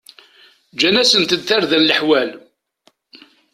[0.73, 2.29] Gǧan-asent-d tarda leḥwal.